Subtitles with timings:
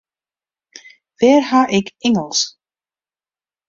[1.19, 2.49] Wêr ha ik Ingelsk?